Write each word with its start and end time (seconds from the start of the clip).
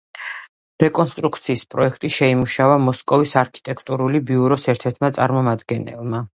რეკონსტრუქციის 0.83 1.63
პროექტი 1.73 2.11
შეიმუშავა 2.15 2.79
მოსკოვის 2.87 3.35
არქიტექტურული 3.43 4.25
ბიუროს 4.33 4.69
ერთ-ერთმა 4.75 5.15
წარმომადგენელმა. 5.19 6.29